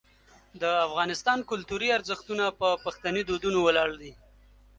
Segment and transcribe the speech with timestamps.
[0.61, 4.11] د افغانستان کلتوري ارزښتونه په پښتني دودونو ولاړ دي.